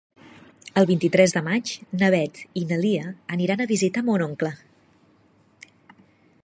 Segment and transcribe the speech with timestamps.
[0.81, 4.53] El vint-i-tres de maig na Beth i na Lia aniran a visitar mon oncle.